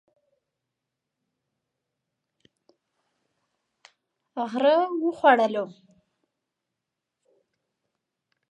غره 4.49 4.75
و 5.03 5.09
خوړلو. 5.17 5.65